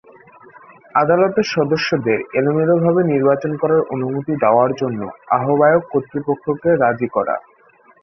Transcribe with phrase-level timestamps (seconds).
[0.95, 5.01] আদালতের সদস্যদের এলোমেলোভাবে নির্বাচন করার অনুমতি দেওয়ার জন্য
[5.37, 7.35] আহ্বায়ক কর্তৃপক্ষকে রাজি করা।